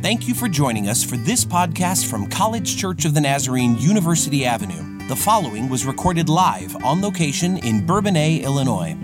[0.00, 4.44] Thank you for joining us for this podcast from College Church of the Nazarene, University
[4.44, 5.08] Avenue.
[5.08, 8.96] The following was recorded live on location in Bourbonnais, Illinois.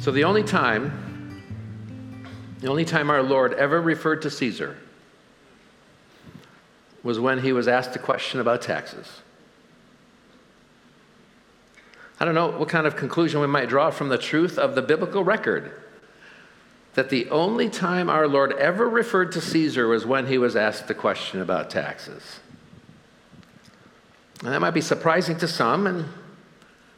[0.00, 1.38] So the only time,
[2.58, 4.76] the only time our Lord ever referred to Caesar
[7.04, 9.20] was when he was asked a question about taxes.
[12.18, 14.82] I don't know what kind of conclusion we might draw from the truth of the
[14.82, 15.81] biblical record
[16.94, 20.88] that the only time our Lord ever referred to Caesar was when he was asked
[20.88, 22.40] the question about taxes.
[24.42, 26.06] And that might be surprising to some, and,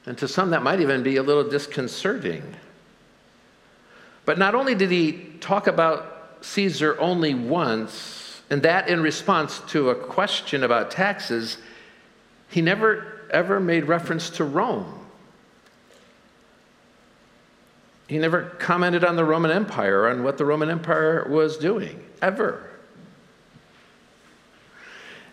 [0.07, 2.43] and to some that might even be a little disconcerting.
[4.25, 9.91] But not only did he talk about Caesar only once, and that in response to
[9.91, 11.59] a question about taxes,
[12.49, 15.04] he never ever made reference to Rome.
[18.07, 22.71] He never commented on the Roman Empire, on what the Roman Empire was doing, ever.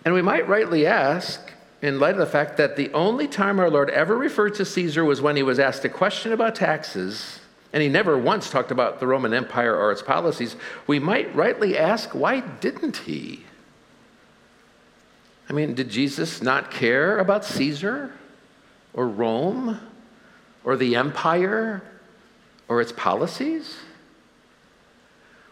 [0.06, 3.70] And we might rightly ask, in light of the fact that the only time our
[3.70, 7.40] Lord ever referred to Caesar was when he was asked a question about taxes,
[7.74, 10.56] and he never once talked about the Roman Empire or its policies,
[10.88, 13.44] we might rightly ask, why didn't he?
[15.50, 18.14] I mean, did Jesus not care about Caesar
[18.94, 19.80] or Rome
[20.64, 21.84] or the empire
[22.72, 23.76] or its policies?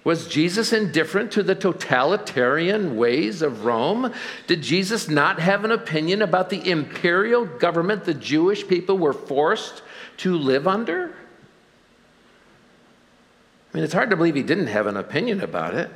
[0.06, 4.14] Was Jesus indifferent to the totalitarian ways of Rome?
[4.48, 9.82] Did Jesus not have an opinion about the imperial government the Jewish people were forced
[10.20, 11.14] to live under?
[13.74, 15.92] I mean, it's hard to believe he didn't have an opinion about it.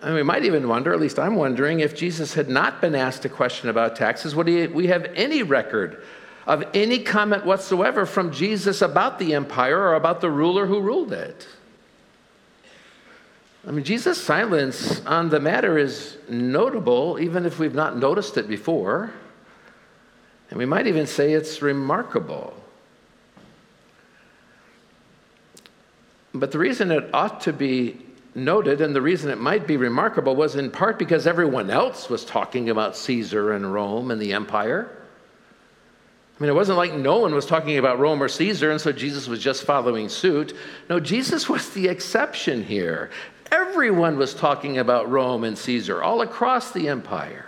[0.00, 3.26] And we might even wonder, at least I'm wondering, if Jesus had not been asked
[3.26, 6.02] a question about taxes, would he, we have any record
[6.46, 11.12] of any comment whatsoever from Jesus about the empire or about the ruler who ruled
[11.12, 11.46] it.
[13.66, 18.46] I mean, Jesus' silence on the matter is notable, even if we've not noticed it
[18.46, 19.12] before.
[20.50, 22.54] And we might even say it's remarkable.
[26.34, 27.96] But the reason it ought to be
[28.34, 32.24] noted and the reason it might be remarkable was in part because everyone else was
[32.24, 34.90] talking about Caesar and Rome and the empire.
[36.36, 38.90] I mean, it wasn't like no one was talking about Rome or Caesar, and so
[38.90, 40.56] Jesus was just following suit.
[40.90, 43.10] No, Jesus was the exception here.
[43.52, 47.46] Everyone was talking about Rome and Caesar all across the empire.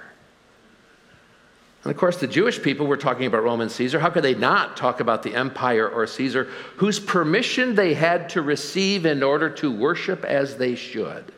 [1.82, 3.98] And of course, the Jewish people were talking about Rome and Caesar.
[3.98, 8.42] How could they not talk about the empire or Caesar, whose permission they had to
[8.42, 11.32] receive in order to worship as they should?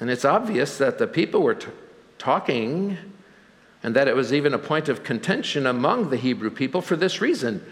[0.00, 1.68] And it's obvious that the people were t-
[2.18, 2.98] talking
[3.82, 7.20] and that it was even a point of contention among the Hebrew people for this
[7.20, 7.64] reason.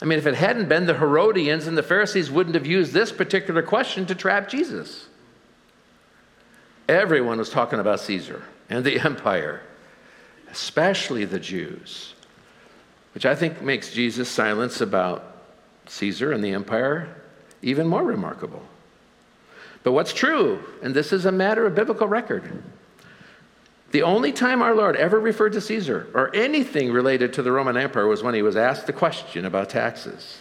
[0.00, 3.10] I mean, if it hadn't been, the Herodians and the Pharisees wouldn't have used this
[3.10, 5.08] particular question to trap Jesus.
[6.88, 9.62] Everyone was talking about Caesar and the empire,
[10.50, 12.14] especially the Jews,
[13.14, 15.36] which I think makes Jesus' silence about
[15.86, 17.08] Caesar and the empire
[17.62, 18.62] even more remarkable.
[19.82, 22.62] But what's true, and this is a matter of biblical record,
[23.90, 27.76] the only time our Lord ever referred to Caesar or anything related to the Roman
[27.76, 30.38] Empire was when he was asked a question about taxes.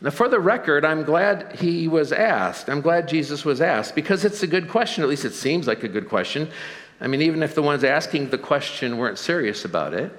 [0.00, 2.68] Now, for the record, I'm glad he was asked.
[2.68, 5.02] I'm glad Jesus was asked because it's a good question.
[5.02, 6.50] At least it seems like a good question.
[7.00, 10.12] I mean, even if the ones asking the question weren't serious about it,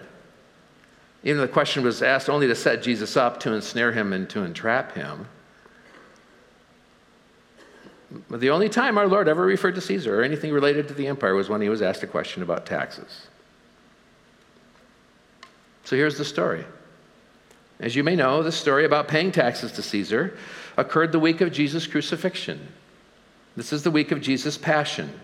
[1.23, 4.29] even if the question was asked only to set Jesus up, to ensnare him, and
[4.29, 5.27] to entrap him.
[8.29, 11.35] The only time our Lord ever referred to Caesar or anything related to the empire
[11.35, 13.27] was when he was asked a question about taxes.
[15.83, 16.65] So here's the story.
[17.79, 20.37] As you may know, the story about paying taxes to Caesar
[20.77, 22.67] occurred the week of Jesus' crucifixion.
[23.55, 25.19] This is the week of Jesus' passion.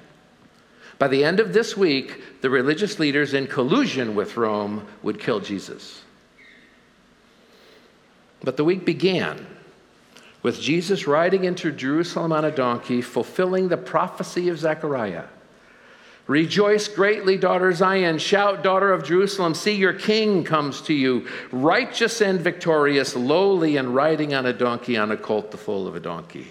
[1.00, 5.40] By the end of this week, the religious leaders, in collusion with Rome, would kill
[5.40, 6.02] Jesus.
[8.44, 9.46] But the week began
[10.44, 15.24] with Jesus riding into Jerusalem on a donkey, fulfilling the prophecy of Zechariah.
[16.28, 18.18] Rejoice greatly, daughter Zion.
[18.18, 19.54] Shout, daughter of Jerusalem.
[19.56, 24.96] See, your king comes to you, righteous and victorious, lowly and riding on a donkey,
[24.96, 26.48] on a colt, the foal of a donkey.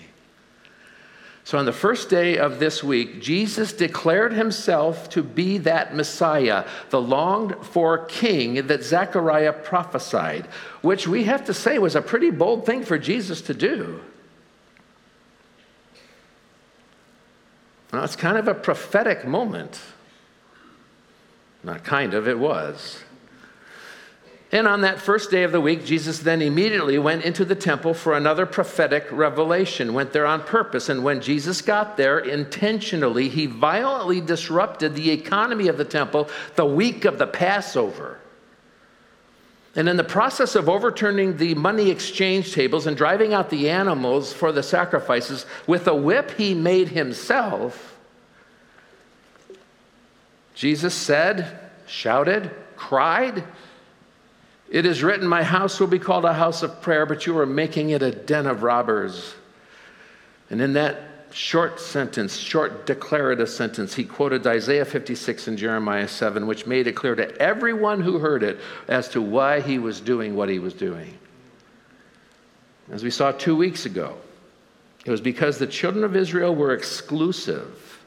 [1.45, 6.65] So, on the first day of this week, Jesus declared himself to be that Messiah,
[6.91, 10.47] the longed for king that Zechariah prophesied,
[10.83, 14.01] which we have to say was a pretty bold thing for Jesus to do.
[17.93, 19.81] Now, it's kind of a prophetic moment.
[21.65, 23.03] Not kind of, it was.
[24.53, 27.95] And on that first day of the week, Jesus then immediately went into the temple
[27.95, 30.91] for another prophetic revelation, went there on purpose.
[30.91, 36.67] And when Jesus got there, intentionally, he violently disrupted the economy of the temple the
[36.67, 38.19] week of the Passover.
[39.75, 44.35] And in the process of overturning the money exchange tables and driving out the animals
[44.35, 47.97] for the sacrifices with a whip he made himself,
[50.55, 53.45] Jesus said, shouted, cried,
[54.73, 57.45] It is written, My house will be called a house of prayer, but you are
[57.45, 59.35] making it a den of robbers.
[60.49, 60.97] And in that
[61.31, 66.93] short sentence, short declarative sentence, he quoted Isaiah 56 and Jeremiah 7, which made it
[66.93, 70.73] clear to everyone who heard it as to why he was doing what he was
[70.73, 71.19] doing.
[72.91, 74.17] As we saw two weeks ago,
[75.05, 78.01] it was because the children of Israel were exclusive,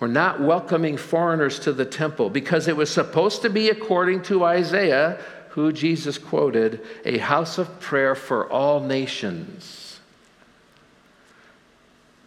[0.00, 4.44] were not welcoming foreigners to the temple, because it was supposed to be, according to
[4.44, 5.18] Isaiah,
[5.54, 10.00] who Jesus quoted, a house of prayer for all nations.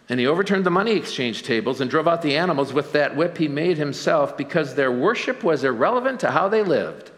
[0.08, 3.38] And he overturned the money exchange tables and drove out the animals with that whip
[3.38, 7.12] he made himself because their worship was irrelevant to how they lived.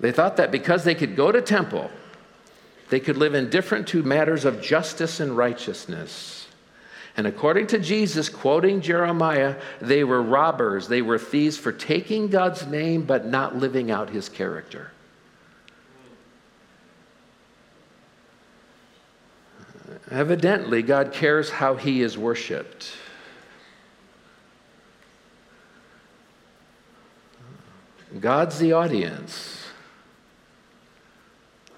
[0.00, 1.90] They thought that because they could go to temple,
[2.90, 6.43] they could live indifferent to matters of justice and righteousness.
[7.16, 12.66] And according to Jesus, quoting Jeremiah, they were robbers, they were thieves for taking God's
[12.66, 14.90] name but not living out his character.
[20.10, 22.96] Evidently, God cares how he is worshiped.
[28.20, 29.66] God's the audience.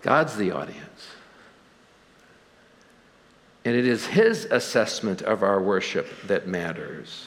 [0.03, 1.16] God's the audience.
[3.67, 7.27] And it is His assessment of our worship that matters,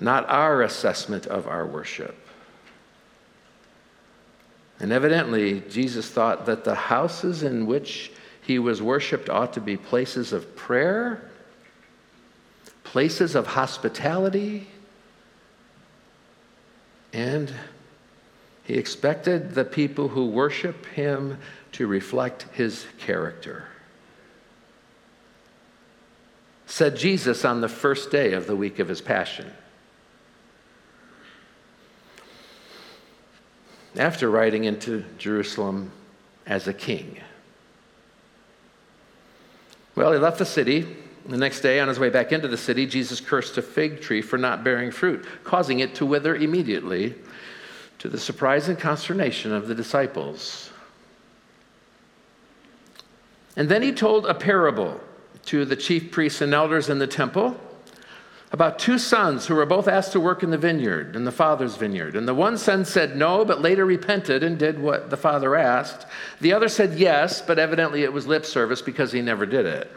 [0.00, 2.16] not our assessment of our worship.
[4.80, 9.76] And evidently, Jesus thought that the houses in which he was worshiped ought to be
[9.76, 11.30] places of prayer,
[12.82, 14.66] places of hospitality,
[17.12, 17.52] and
[18.64, 21.36] he expected the people who worship him
[21.72, 23.66] to reflect his character.
[26.66, 29.50] Said Jesus on the first day of the week of his passion.
[33.96, 35.90] After riding into Jerusalem
[36.44, 37.18] as a king.
[39.94, 40.96] Well, he left the city.
[41.24, 44.22] The next day, on his way back into the city, Jesus cursed a fig tree
[44.22, 47.14] for not bearing fruit, causing it to wither immediately,
[47.98, 50.70] to the surprise and consternation of the disciples.
[53.56, 55.00] And then he told a parable
[55.46, 57.60] to the chief priests and elders in the temple
[58.52, 61.76] about two sons who were both asked to work in the vineyard, in the father's
[61.76, 62.16] vineyard.
[62.16, 66.06] And the one son said no, but later repented and did what the father asked.
[66.40, 69.90] The other said yes, but evidently it was lip service because he never did it.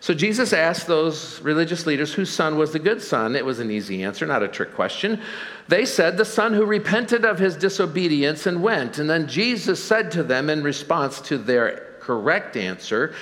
[0.00, 3.34] So Jesus asked those religious leaders whose son was the good son.
[3.34, 5.22] It was an easy answer, not a trick question.
[5.66, 8.98] They said, The son who repented of his disobedience and went.
[8.98, 13.14] And then Jesus said to them in response to their correct answer,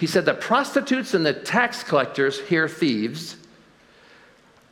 [0.00, 3.36] He said, The prostitutes and the tax collectors, here thieves,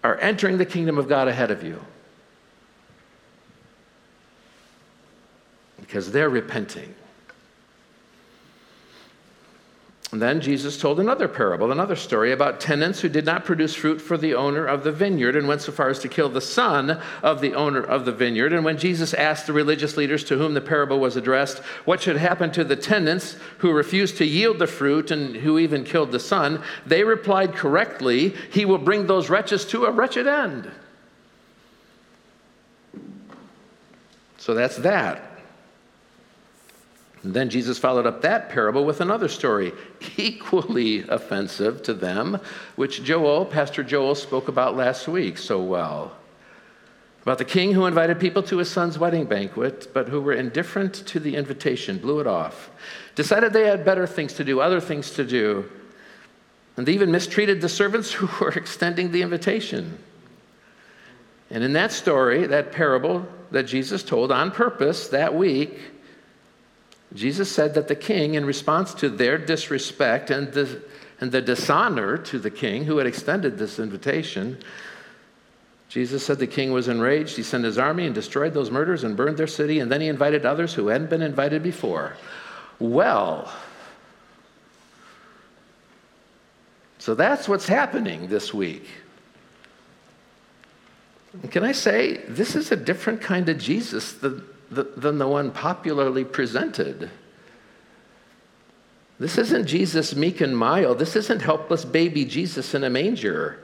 [0.02, 1.84] are entering the kingdom of God ahead of you.
[5.78, 6.94] Because they're repenting.
[10.10, 14.00] And then Jesus told another parable, another story about tenants who did not produce fruit
[14.00, 16.98] for the owner of the vineyard and went so far as to kill the son
[17.22, 18.54] of the owner of the vineyard.
[18.54, 22.16] And when Jesus asked the religious leaders to whom the parable was addressed what should
[22.16, 26.18] happen to the tenants who refused to yield the fruit and who even killed the
[26.18, 30.70] son, they replied correctly, He will bring those wretches to a wretched end.
[34.38, 35.37] So that's that.
[37.22, 39.72] And then Jesus followed up that parable with another story,
[40.16, 42.40] equally offensive to them,
[42.76, 46.12] which Joel, Pastor Joel, spoke about last week so well.
[47.22, 50.94] About the king who invited people to his son's wedding banquet, but who were indifferent
[51.08, 52.70] to the invitation, blew it off,
[53.16, 55.68] decided they had better things to do, other things to do,
[56.76, 59.98] and they even mistreated the servants who were extending the invitation.
[61.50, 65.78] And in that story, that parable that Jesus told on purpose that week,
[67.14, 70.82] Jesus said that the king, in response to their disrespect and the,
[71.20, 74.58] and the dishonor to the king who had extended this invitation,
[75.88, 77.36] Jesus said the king was enraged.
[77.36, 80.08] He sent his army and destroyed those murders and burned their city, and then he
[80.08, 82.14] invited others who hadn't been invited before.
[82.78, 83.50] Well,
[86.98, 88.86] so that's what's happening this week.
[91.50, 94.12] Can I say, this is a different kind of Jesus
[94.70, 97.10] than the one popularly presented.
[99.18, 100.98] This isn't Jesus meek and mild.
[100.98, 103.58] This isn't helpless baby Jesus in a manger.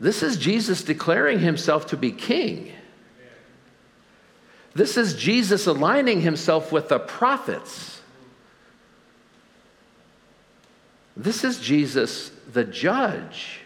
[0.00, 2.72] This is Jesus declaring himself to be king.
[4.74, 8.00] This is Jesus aligning himself with the prophets.
[11.16, 13.61] This is Jesus the judge.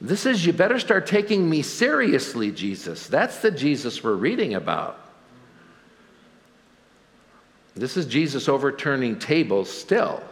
[0.00, 3.06] This is, you better start taking me seriously, Jesus.
[3.06, 4.98] That's the Jesus we're reading about.
[7.74, 10.22] This is Jesus overturning tables still.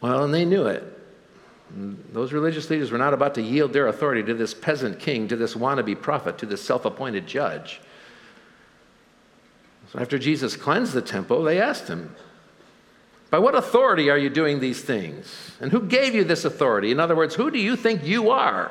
[0.00, 0.84] Well, and they knew it.
[2.12, 5.36] Those religious leaders were not about to yield their authority to this peasant king, to
[5.36, 7.80] this wannabe prophet, to this self appointed judge.
[9.92, 12.14] So after Jesus cleansed the temple, they asked him,
[13.32, 15.52] By what authority are you doing these things?
[15.58, 16.90] And who gave you this authority?
[16.90, 18.70] In other words, who do you think you are?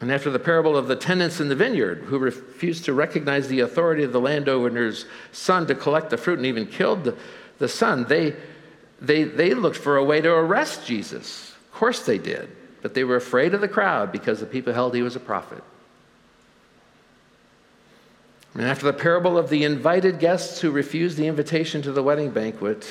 [0.00, 3.60] And after the parable of the tenants in the vineyard who refused to recognize the
[3.60, 7.16] authority of the landowner's son to collect the fruit and even killed the,
[7.58, 8.34] the son, they,
[9.00, 11.52] they, they looked for a way to arrest Jesus.
[11.52, 12.50] Of course they did,
[12.82, 15.62] but they were afraid of the crowd because the people held he was a prophet.
[18.54, 22.30] And after the parable of the invited guests who refused the invitation to the wedding
[22.30, 22.88] banquet,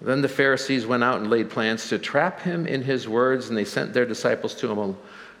[0.00, 3.56] then the Pharisees went out and laid plans to trap him in his words, and
[3.56, 4.96] they sent their disciples to him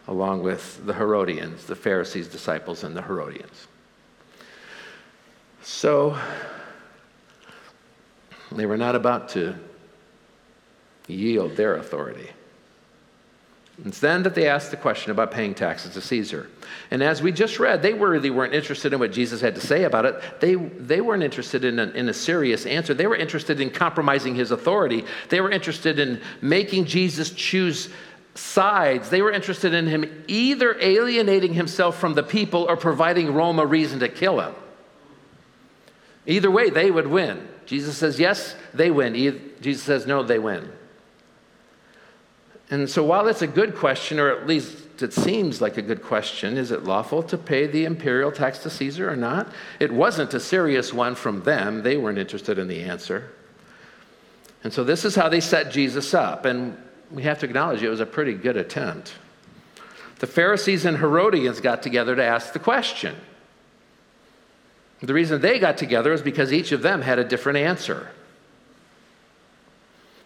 [0.06, 3.66] along with the Herodians, the Pharisees' disciples, and the Herodians.
[5.62, 6.16] So
[8.52, 9.56] they were not about to
[11.08, 12.30] yield their authority.
[13.84, 16.48] It's then that they asked the question about paying taxes to Caesar.
[16.92, 19.82] And as we just read, they really weren't interested in what Jesus had to say
[19.84, 20.40] about it.
[20.40, 22.94] They, they weren't interested in a, in a serious answer.
[22.94, 25.04] They were interested in compromising his authority.
[25.30, 27.88] They were interested in making Jesus choose
[28.34, 29.10] sides.
[29.10, 33.66] They were interested in him either alienating himself from the people or providing Rome a
[33.66, 34.54] reason to kill him.
[36.26, 37.48] Either way, they would win.
[37.66, 39.14] Jesus says yes, they win.
[39.60, 40.70] Jesus says no, they win.
[42.70, 46.02] And so, while it's a good question, or at least it seems like a good
[46.02, 49.52] question, is it lawful to pay the imperial tax to Caesar or not?
[49.78, 51.82] It wasn't a serious one from them.
[51.82, 53.30] They weren't interested in the answer.
[54.64, 56.44] And so, this is how they set Jesus up.
[56.44, 56.76] And
[57.10, 59.14] we have to acknowledge it was a pretty good attempt.
[60.20, 63.16] The Pharisees and Herodians got together to ask the question.
[65.02, 68.08] The reason they got together is because each of them had a different answer.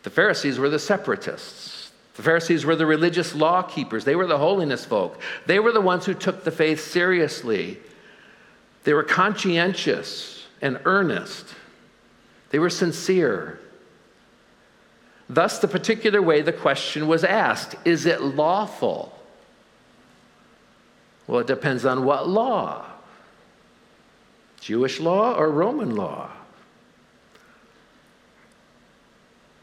[0.02, 1.75] The Pharisees were the separatists.
[2.16, 5.20] The Pharisees were the religious law keepers, they were the holiness folk.
[5.46, 7.78] They were the ones who took the faith seriously.
[8.84, 11.54] They were conscientious and earnest,
[12.50, 13.60] they were sincere.
[15.28, 19.12] Thus, the particular way the question was asked is it lawful?
[21.26, 22.86] Well, it depends on what law
[24.60, 26.30] Jewish law or Roman law?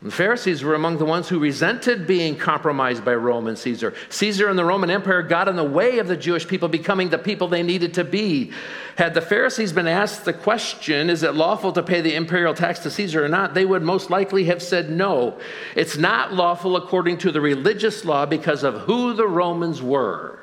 [0.04, 3.94] The Pharisees were among the ones who resented being compromised by Rome and Caesar.
[4.10, 7.18] Caesar and the Roman Empire got in the way of the Jewish people becoming the
[7.18, 8.52] people they needed to be.
[8.98, 12.80] Had the Pharisees been asked the question, is it lawful to pay the imperial tax
[12.80, 15.40] to Caesar or not, they would most likely have said no.
[15.74, 20.38] It's not lawful according to the religious law because of who the Romans were.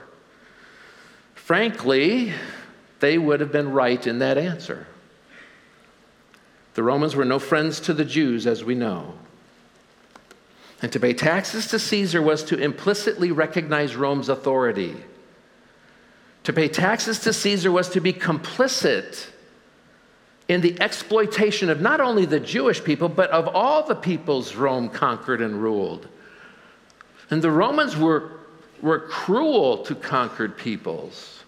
[1.35, 2.33] Frankly,
[3.01, 4.87] they would have been right in that answer.
[6.73, 9.17] The Romans were no friends to the Jews, as we know.
[10.83, 14.97] And to pay taxes to Caesar was to implicitly recognize Rome's authority.
[16.45, 19.27] To pay taxes to Caesar was to be complicit
[20.49, 24.89] in the exploitation of not only the Jewish people, but of all the peoples Rome
[24.89, 26.09] conquered and ruled.
[27.31, 28.33] And the Romans were,
[28.81, 31.40] were cruel to conquered peoples.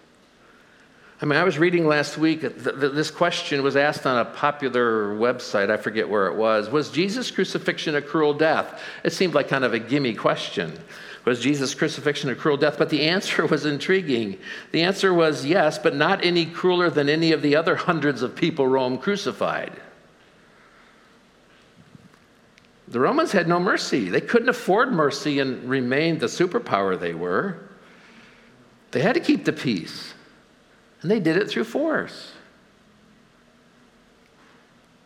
[1.23, 5.71] I mean, I was reading last week, this question was asked on a popular website,
[5.71, 6.69] I forget where it was.
[6.69, 8.83] Was Jesus' crucifixion a cruel death?
[9.05, 10.77] It seemed like kind of a gimme question.
[11.25, 12.77] Was Jesus' crucifixion a cruel death?
[12.77, 14.37] But the answer was intriguing.
[14.73, 18.35] The answer was yes, but not any crueler than any of the other hundreds of
[18.35, 19.73] people Rome crucified.
[22.89, 24.09] The Romans had no mercy.
[24.09, 27.59] They couldn't afford mercy and remain the superpower they were.
[28.91, 30.15] They had to keep the peace.
[31.03, 32.33] And they did it through force.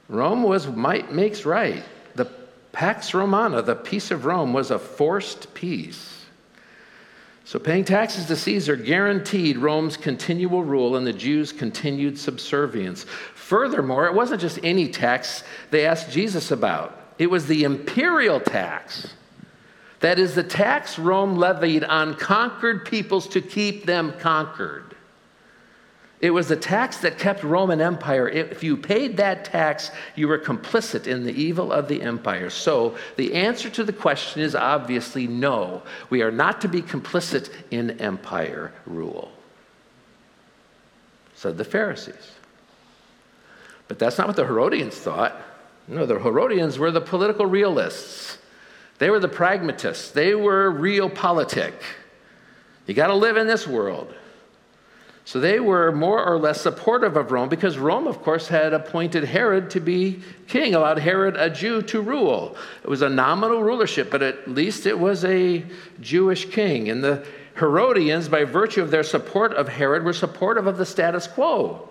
[0.08, 1.82] Rome was might makes right.
[2.14, 2.26] The
[2.72, 6.12] Pax Romana, the peace of Rome, was a forced peace.
[7.44, 13.04] So, paying taxes to Caesar guaranteed Rome's continual rule and the Jews' continued subservience.
[13.04, 19.14] Furthermore, it wasn't just any tax they asked Jesus about, it was the imperial tax.
[20.00, 24.95] That is the tax Rome levied on conquered peoples to keep them conquered.
[26.20, 28.26] It was the tax that kept Roman Empire.
[28.28, 32.48] If you paid that tax, you were complicit in the evil of the empire.
[32.48, 35.82] So the answer to the question is obviously no.
[36.08, 39.30] We are not to be complicit in empire rule,
[41.34, 42.32] said the Pharisees.
[43.86, 45.40] But that's not what the Herodians thought.
[45.86, 48.38] No, the Herodians were the political realists.
[48.98, 50.10] They were the pragmatists.
[50.10, 51.74] They were realpolitik.
[52.86, 54.14] You got to live in this world.
[55.26, 59.24] So they were more or less supportive of Rome because Rome, of course, had appointed
[59.24, 62.56] Herod to be king, allowed Herod, a Jew, to rule.
[62.84, 65.64] It was a nominal rulership, but at least it was a
[66.00, 66.88] Jewish king.
[66.88, 67.26] And the
[67.58, 71.88] Herodians, by virtue of their support of Herod, were supportive of the status quo.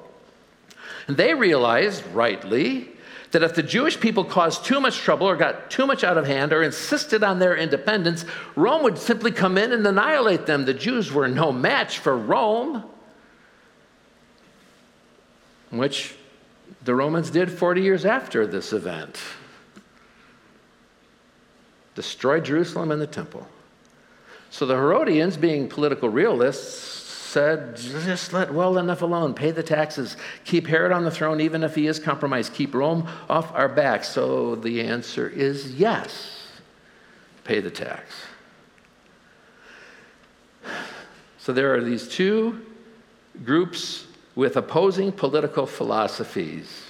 [1.09, 2.87] And they realized, rightly,
[3.31, 6.25] that if the Jewish people caused too much trouble or got too much out of
[6.25, 8.23] hand or insisted on their independence,
[8.55, 10.63] Rome would simply come in and annihilate them.
[10.63, 12.85] The Jews were no match for Rome
[15.77, 16.15] which
[16.83, 19.19] the Romans did 40 years after this event
[21.95, 23.47] destroyed Jerusalem and the temple.
[24.51, 27.03] So the Herodians, being political realists,
[27.35, 30.15] said, just let well enough alone, pay the taxes,
[30.45, 34.07] keep Herod on the throne, even if he is compromised, keep Rome off our backs.
[34.07, 36.47] So the answer is yes,
[37.43, 38.13] pay the tax.
[41.37, 42.65] So there are these two
[43.43, 44.05] groups
[44.35, 46.83] with opposing political philosophies.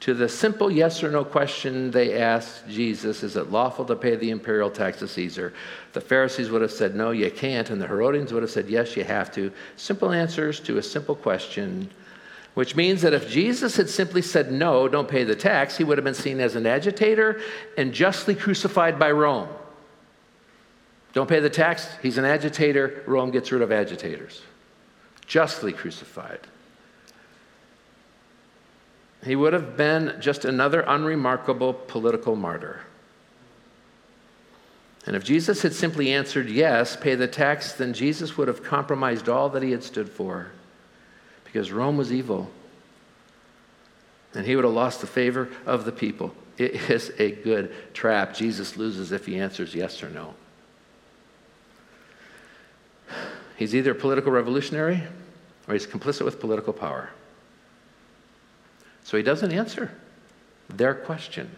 [0.00, 4.16] To the simple yes or no question they asked Jesus, is it lawful to pay
[4.16, 5.54] the imperial tax to Caesar?
[5.92, 7.70] The Pharisees would have said, no, you can't.
[7.70, 9.52] And the Herodians would have said, yes, you have to.
[9.76, 11.88] Simple answers to a simple question,
[12.54, 15.98] which means that if Jesus had simply said, no, don't pay the tax, he would
[15.98, 17.40] have been seen as an agitator
[17.78, 19.48] and justly crucified by Rome.
[21.12, 24.42] Don't pay the tax, he's an agitator, Rome gets rid of agitators.
[25.26, 26.40] Justly crucified.
[29.24, 32.80] He would have been just another unremarkable political martyr.
[35.06, 39.28] And if Jesus had simply answered yes, pay the tax, then Jesus would have compromised
[39.28, 40.50] all that he had stood for
[41.44, 42.50] because Rome was evil.
[44.34, 46.34] And he would have lost the favor of the people.
[46.56, 48.34] It is a good trap.
[48.34, 50.34] Jesus loses if he answers yes or no.
[53.56, 55.02] He's either a political revolutionary
[55.68, 57.10] or he's complicit with political power.
[59.04, 59.90] So he doesn't answer
[60.68, 61.50] their question.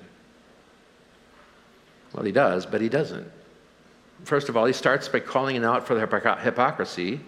[2.12, 3.30] Well, he does, but he doesn't.
[4.24, 6.06] First of all, he starts by calling them out for their
[6.38, 7.20] hypocrisy,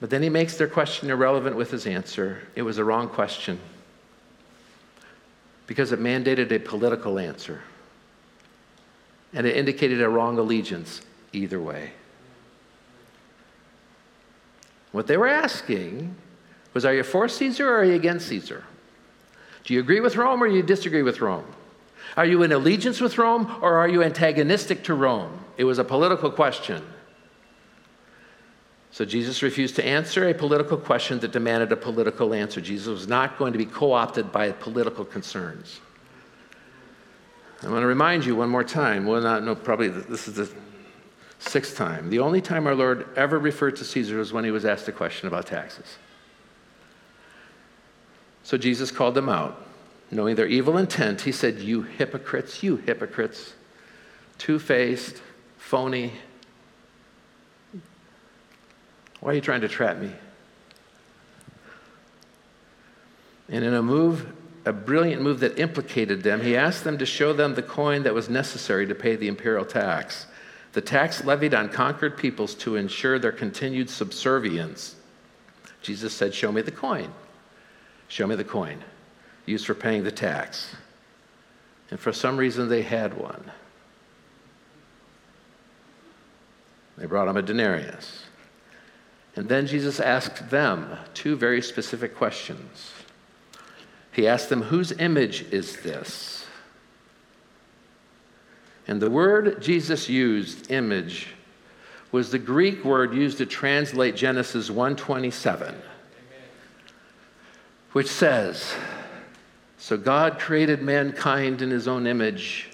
[0.00, 2.42] but then he makes their question irrelevant with his answer.
[2.54, 3.58] It was a wrong question
[5.66, 7.62] because it mandated a political answer,
[9.32, 11.00] and it indicated a wrong allegiance
[11.32, 11.92] either way.
[14.92, 16.14] What they were asking
[16.74, 18.64] was Are you for Caesar or are you against Caesar?
[19.64, 21.44] Do you agree with Rome or do you disagree with Rome?
[22.16, 25.44] Are you in allegiance with Rome or are you antagonistic to Rome?
[25.56, 26.82] It was a political question.
[28.90, 32.60] So Jesus refused to answer a political question that demanded a political answer.
[32.60, 35.80] Jesus was not going to be co opted by political concerns.
[37.62, 39.06] I want to remind you one more time.
[39.06, 40.52] Well, not, no, probably this is the
[41.38, 42.10] sixth time.
[42.10, 44.92] The only time our Lord ever referred to Caesar was when he was asked a
[44.92, 45.96] question about taxes.
[48.42, 49.66] So Jesus called them out.
[50.10, 53.54] Knowing their evil intent, he said, You hypocrites, you hypocrites,
[54.36, 55.22] two faced,
[55.56, 56.12] phony.
[59.20, 60.12] Why are you trying to trap me?
[63.48, 64.32] And in a move,
[64.64, 68.14] a brilliant move that implicated them, he asked them to show them the coin that
[68.14, 70.26] was necessary to pay the imperial tax,
[70.72, 74.96] the tax levied on conquered peoples to ensure their continued subservience.
[75.82, 77.12] Jesus said, Show me the coin.
[78.12, 78.84] Show me the coin
[79.46, 80.76] used for paying the tax.
[81.90, 83.50] And for some reason, they had one.
[86.98, 88.24] They brought him a denarius.
[89.34, 92.92] And then Jesus asked them two very specific questions.
[94.12, 96.44] He asked them, Whose image is this?
[98.86, 101.28] And the word Jesus used, image,
[102.10, 105.74] was the Greek word used to translate Genesis 127
[107.92, 108.74] which says,
[109.78, 112.68] So God created mankind in his own image.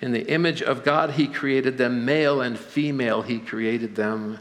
[0.00, 4.38] In the image of God, he created them, male and female, he created them.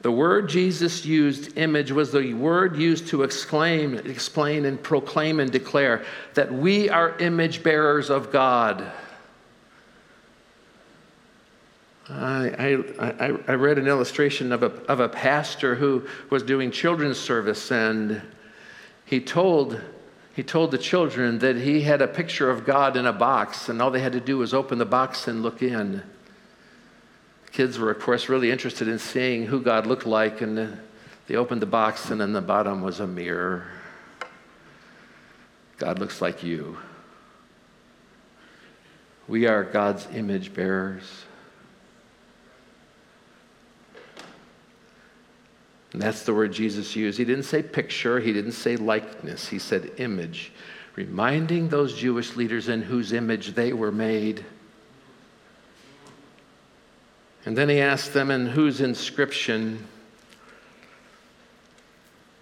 [0.00, 5.50] The word Jesus used, image, was the word used to exclaim, explain and proclaim and
[5.50, 6.04] declare
[6.34, 8.90] that we are image bearers of God.
[12.08, 17.18] I, I, I read an illustration of a, of a pastor who was doing children's
[17.18, 18.22] service, and
[19.08, 19.80] he told,
[20.34, 23.80] he told the children that he had a picture of God in a box, and
[23.80, 26.02] all they had to do was open the box and look in.
[27.50, 30.78] Kids were, of course, really interested in seeing who God looked like, and
[31.26, 33.64] they opened the box, and in the bottom was a mirror.
[35.78, 36.76] God looks like you.
[39.26, 41.24] We are God's image bearers.
[45.92, 47.18] And that's the word Jesus used.
[47.18, 50.52] He didn't say picture, he didn't say likeness, he said image,
[50.96, 54.44] reminding those Jewish leaders in whose image they were made.
[57.46, 59.86] And then he asked them, in whose inscription?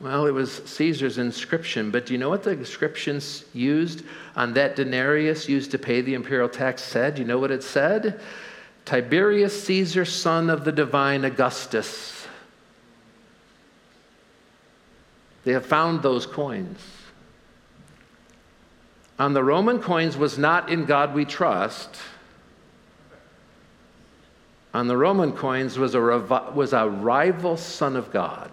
[0.01, 4.03] Well, it was Caesar's inscription, but do you know what the inscriptions used
[4.35, 7.15] on that denarius used to pay the imperial tax said?
[7.15, 8.21] Do you know what it said?
[8.85, 12.16] Tiberius Caesar, son of the divine Augustus.
[15.47, 16.81] They have found those coins.
[19.17, 21.99] On the Roman coins was not in God we trust.
[24.75, 28.51] On the Roman coins was a, was a rival son of God.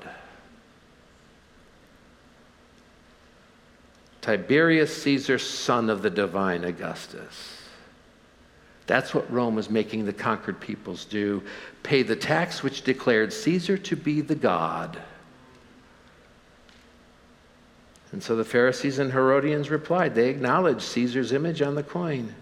[4.22, 7.58] Tiberius Caesar, son of the divine Augustus.
[8.86, 11.42] That's what Rome was making the conquered peoples do
[11.82, 15.02] pay the tax which declared Caesar to be the God.
[18.14, 20.14] And so the Pharisees and Herodians replied.
[20.14, 22.34] They acknowledged Caesar's image on the coin.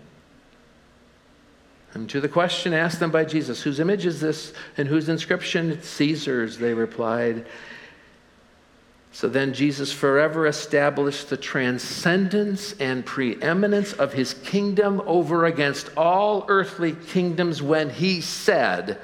[1.93, 5.71] And to the question asked them by Jesus, whose image is this and whose inscription?
[5.71, 7.45] It's Caesar's, they replied.
[9.13, 16.45] So then Jesus forever established the transcendence and preeminence of his kingdom over against all
[16.49, 18.99] earthly kingdoms when he said,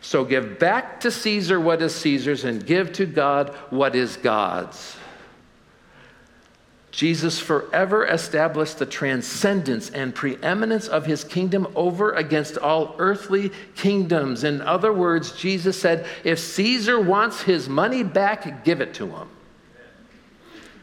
[0.00, 4.96] So give back to Caesar what is Caesar's and give to God what is God's.
[6.96, 14.44] Jesus forever established the transcendence and preeminence of his kingdom over against all earthly kingdoms.
[14.44, 19.28] In other words, Jesus said, if Caesar wants his money back, give it to him.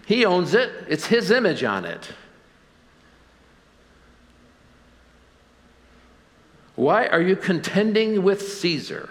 [0.05, 2.07] He owns it, it's his image on it.
[6.75, 9.09] Why are you contending with Caesar?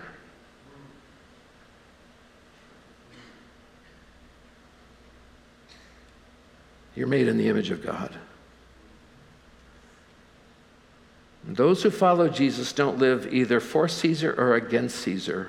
[6.95, 8.15] You're made in the image of God.
[11.47, 15.49] And those who follow Jesus don't live either for Caesar or against Caesar.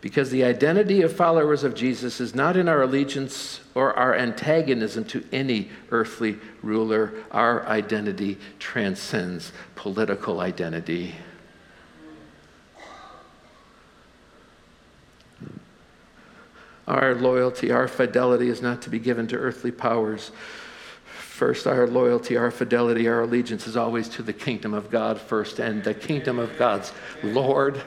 [0.00, 5.04] Because the identity of followers of Jesus is not in our allegiance or our antagonism
[5.06, 7.12] to any earthly ruler.
[7.32, 11.16] Our identity transcends political identity.
[16.88, 20.30] Our loyalty, our fidelity is not to be given to earthly powers.
[21.04, 25.58] First, our loyalty, our fidelity, our allegiance is always to the kingdom of God first
[25.58, 27.82] and the kingdom of God's Lord.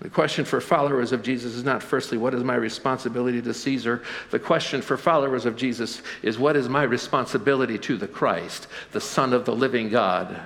[0.00, 4.02] The question for followers of Jesus is not, firstly, what is my responsibility to Caesar?
[4.30, 9.00] The question for followers of Jesus is, what is my responsibility to the Christ, the
[9.00, 10.40] Son of the living God?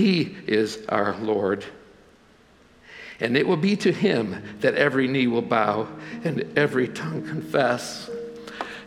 [0.00, 1.62] He is our Lord.
[3.20, 5.88] And it will be to him that every knee will bow
[6.24, 8.08] and every tongue confess.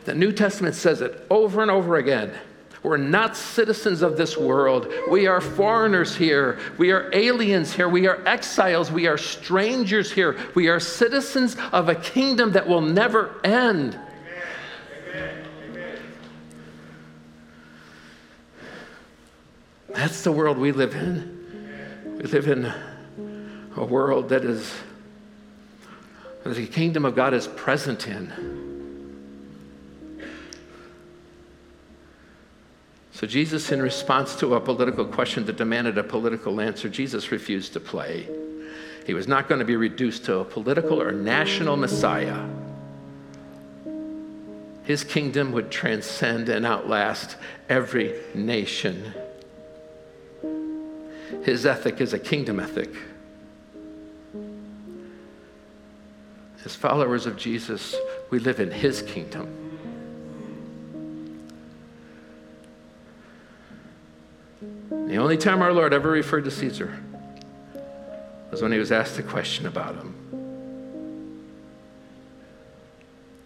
[0.05, 2.33] The New Testament says it over and over again.
[2.81, 4.91] We're not citizens of this world.
[5.07, 6.59] We are foreigners here.
[6.79, 7.87] We are aliens here.
[7.87, 8.91] We are exiles.
[8.91, 10.35] We are strangers here.
[10.55, 13.99] We are citizens of a kingdom that will never end.
[20.03, 22.17] That's the world we live in.
[22.17, 22.65] We live in
[23.77, 24.69] a world that is,
[26.43, 28.33] that the kingdom of God is present in.
[33.13, 37.71] So, Jesus, in response to a political question that demanded a political answer, Jesus refused
[37.71, 38.27] to play.
[39.05, 42.45] He was not going to be reduced to a political or national Messiah.
[44.83, 47.37] His kingdom would transcend and outlast
[47.69, 49.13] every nation.
[51.43, 52.89] His ethic is a kingdom ethic.
[56.65, 57.95] As followers of Jesus,
[58.29, 59.63] we live in his kingdom.
[65.07, 66.97] The only time our Lord ever referred to Caesar
[68.49, 70.15] was when he was asked a question about him.